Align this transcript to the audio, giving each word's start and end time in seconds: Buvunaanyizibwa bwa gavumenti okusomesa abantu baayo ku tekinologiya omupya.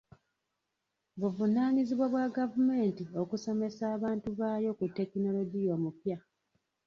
Buvunaanyizibwa 1.19 2.05
bwa 2.13 2.25
gavumenti 2.37 3.03
okusomesa 3.21 3.83
abantu 3.95 4.27
baayo 4.39 4.69
ku 4.77 4.83
tekinologiya 4.97 5.71
omupya. 5.77 6.17